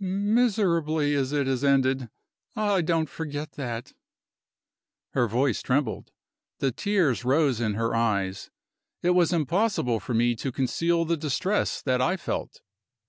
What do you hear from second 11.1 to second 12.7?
distress that I felt.